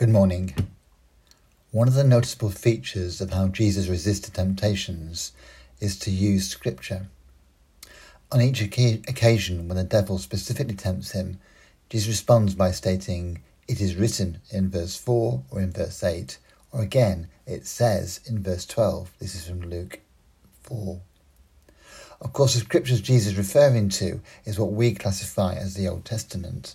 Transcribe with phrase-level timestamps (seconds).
[0.00, 0.54] Good morning.
[1.72, 5.32] One of the noticeable features of how Jesus resisted temptations
[5.78, 7.08] is to use scripture.
[8.32, 11.38] On each occasion when the devil specifically tempts him,
[11.90, 16.38] Jesus responds by stating, It is written in verse 4 or in verse 8,
[16.72, 19.10] or again, it says in verse 12.
[19.18, 20.00] This is from Luke
[20.62, 20.98] 4.
[22.22, 26.06] Of course, the scriptures Jesus is referring to is what we classify as the Old
[26.06, 26.74] Testament.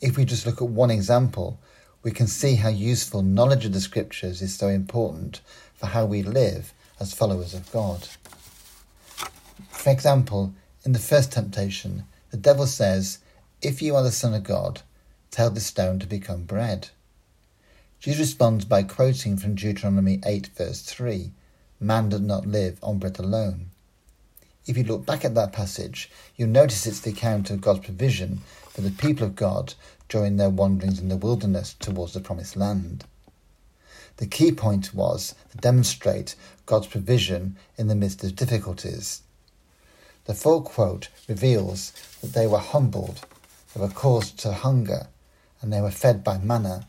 [0.00, 1.58] If we just look at one example,
[2.06, 5.40] we can see how useful knowledge of the scriptures is so important
[5.74, 8.06] for how we live as followers of God.
[9.70, 13.18] For example, in the first temptation, the devil says,
[13.60, 14.82] If you are the Son of God,
[15.32, 16.90] tell this stone to become bread.
[17.98, 21.32] Jesus responds by quoting from Deuteronomy 8, verse 3
[21.80, 23.70] Man does not live on bread alone.
[24.66, 28.40] If you look back at that passage, you'll notice it's the account of God's provision
[28.70, 29.74] for the people of God
[30.08, 33.04] during their wanderings in the wilderness towards the promised land.
[34.16, 39.22] The key point was to demonstrate God's provision in the midst of difficulties.
[40.24, 43.24] The full quote reveals that they were humbled,
[43.72, 45.06] they were caused to hunger,
[45.62, 46.86] and they were fed by manna,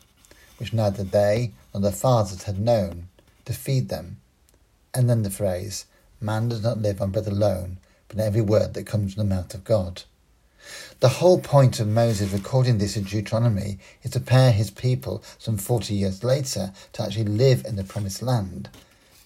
[0.56, 3.08] which neither they nor their fathers had known,
[3.44, 4.16] to feed them.
[4.92, 5.86] And then the phrase,
[6.20, 9.54] Man does not live on bread alone, but every word that comes from the mouth
[9.54, 10.02] of God.
[10.98, 15.56] The whole point of Moses recording this in Deuteronomy is to prepare his people some
[15.56, 18.68] 40 years later to actually live in the promised land.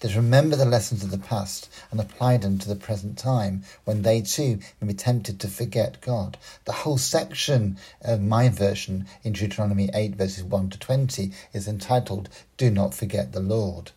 [0.01, 4.03] To remember the lessons of the past and apply them to the present time when
[4.03, 6.37] they too may be tempted to forget God.
[6.65, 12.29] The whole section of my version in Deuteronomy 8 verses 1 to 20 is entitled
[12.57, 13.91] Do Not Forget the Lord.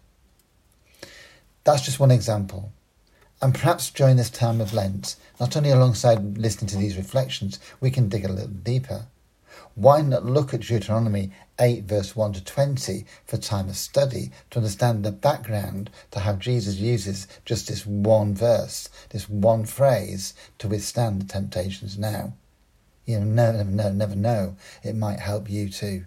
[1.65, 2.73] That's just one example.
[3.43, 7.91] And perhaps during this time of Lent, not only alongside listening to these reflections, we
[7.91, 9.07] can dig a little deeper.
[9.75, 14.59] Why not look at Deuteronomy 8, verse 1 to 20 for time of study to
[14.59, 20.69] understand the background to how Jesus uses just this one verse, this one phrase to
[20.69, 22.33] withstand the temptations now?
[23.05, 24.57] You know, never, never, never know.
[24.83, 26.07] It might help you too.